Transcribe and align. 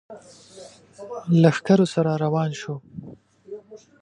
لښکرو 1.41 1.85
سره 1.93 2.11
روان 2.23 2.49
شو. 2.59 2.75